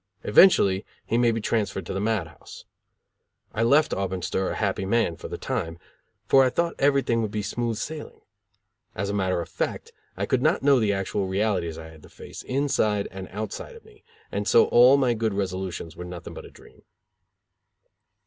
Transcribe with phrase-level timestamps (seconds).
[0.23, 2.65] Eventually, he may be transferred to the mad house.
[3.53, 5.77] I left Auburn stir a happy man, for the time,
[6.25, 8.19] for I thought everything would be smooth sailing.
[8.95, 12.09] As a matter of fact I could not know the actual realities I had to
[12.09, 16.45] face, inside and outside of me, and so all my good resolutions were nothing but
[16.45, 16.81] a dream.